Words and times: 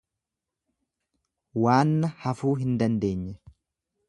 Waanna 1.67 2.11
hafuu 2.25 2.55
hin 2.63 2.75
dandeenye. 2.85 3.39